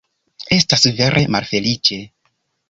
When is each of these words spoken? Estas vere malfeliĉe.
Estas 0.55 0.87
vere 1.01 1.23
malfeliĉe. 1.37 2.01